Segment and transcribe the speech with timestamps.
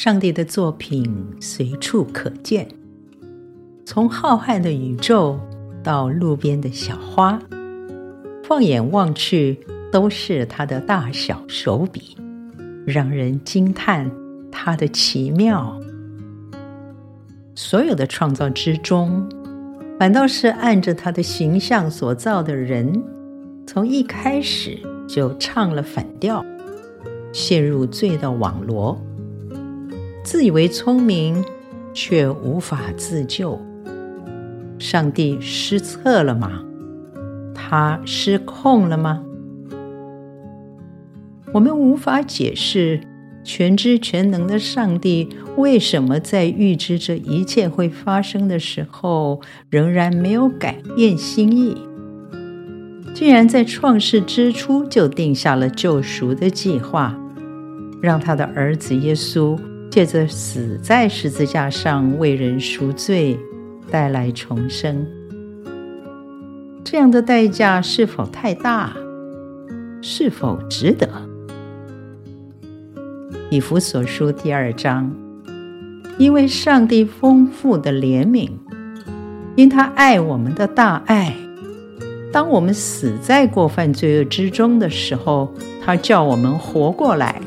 [0.00, 2.68] 上帝的作品随处可见，
[3.84, 5.40] 从浩瀚的宇宙
[5.82, 7.36] 到路边的小花，
[8.44, 9.58] 放眼望去
[9.90, 12.16] 都是他的大小手笔，
[12.86, 14.08] 让人惊叹
[14.52, 15.76] 他的奇妙。
[17.56, 19.28] 所有的创造之中，
[19.98, 23.02] 反倒是按着他的形象所造的人，
[23.66, 26.46] 从一开始就唱了反调，
[27.32, 28.96] 陷入罪的网罗，
[30.30, 31.42] 自以为聪明，
[31.94, 33.58] 却无法自救。
[34.78, 36.62] 上帝失策了吗？
[37.54, 39.22] 他失控了吗？
[41.54, 43.00] 我们无法解释。
[43.42, 51.74] 全知全能的上帝为什么在预知这一切会发生的时候，仍然没有改变心意？
[53.14, 57.18] 竟然在创世之初就定下了救赎的计划，
[58.02, 59.58] 让他的儿子耶稣
[59.90, 63.38] 借着死在十字架上为人赎罪，
[63.90, 65.06] 带来重生。
[66.84, 68.92] 这样的代价是否太大？
[70.00, 71.08] 是否值得？
[73.50, 75.10] 以弗所书第二章，
[76.18, 78.50] 因为上帝丰富的怜悯，
[79.56, 81.34] 因他爱我们的大爱，
[82.30, 85.52] 当我们死在过犯罪恶之中的时候，
[85.84, 87.40] 他叫我们活过来。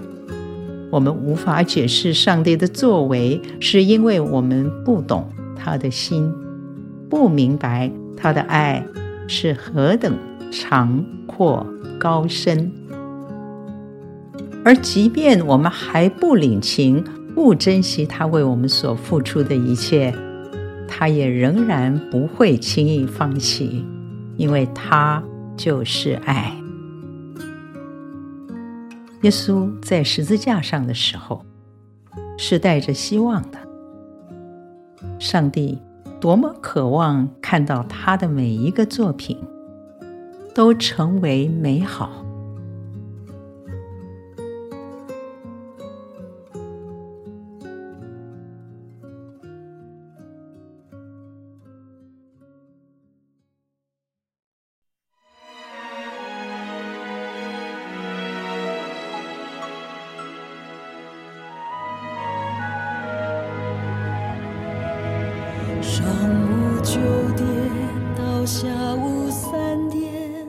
[0.92, 6.32] 我们无法解释上帝的作为，是因为我们不懂他的心，
[7.10, 8.86] 不明白他的爱
[9.28, 10.14] 是何等
[10.52, 11.66] 长阔
[11.98, 12.72] 高深。
[14.64, 20.14] 而即便我们还不领情、不珍惜他为我们所付出的一切，
[20.88, 23.86] 他也仍然不会轻易放弃，
[24.36, 25.24] 因为他
[25.56, 26.61] 就是爱。
[29.22, 31.46] 耶稣在十字架上的时候，
[32.38, 33.60] 是带着希望的。
[35.20, 35.80] 上帝
[36.20, 39.38] 多么渴望看到他的每一个作品
[40.56, 42.26] 都成为美好。
[67.02, 67.48] 九点
[68.16, 70.46] 到下午三点，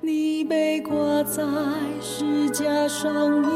[0.00, 1.42] 你被挂在
[2.00, 3.50] 石架上面，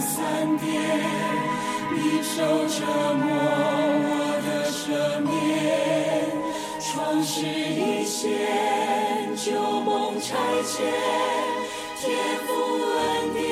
[0.00, 0.70] 三点，
[1.90, 2.84] 你受折
[3.14, 3.26] 磨，
[4.04, 4.10] 我
[4.46, 4.84] 的赦
[5.20, 5.28] 免，
[6.80, 10.86] 创世一线，旧梦拆迁，
[12.00, 12.06] 天
[12.46, 12.48] 父
[12.84, 13.42] 恩典，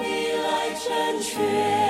[0.00, 0.04] 你
[0.42, 0.46] 来
[0.80, 0.84] 成
[1.20, 1.85] 全。